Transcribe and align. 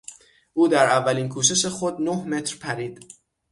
او 0.53 0.67
در 0.67 0.85
اولین 0.85 1.29
کوشش 1.29 1.65
خود 1.65 2.01
نه 2.01 2.11
متر 2.23 2.55
پرید. 2.57 3.05